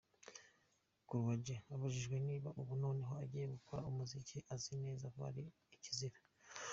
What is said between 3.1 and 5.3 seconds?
agiye gukora umuziki azi neza ko